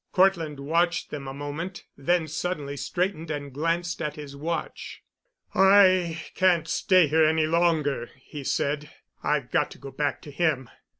[0.13, 5.03] Cortland watched them a moment, then suddenly straightened and glanced at his watch.
[5.53, 8.89] "I can't stay here any longer," he said.
[9.21, 10.69] "I've got to go back to him.